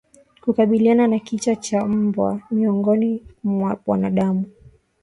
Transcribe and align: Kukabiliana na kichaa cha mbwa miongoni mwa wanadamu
Kukabiliana 0.41 1.07
na 1.07 1.19
kichaa 1.19 1.55
cha 1.55 1.85
mbwa 1.85 2.41
miongoni 2.51 3.23
mwa 3.43 3.79
wanadamu 3.87 4.45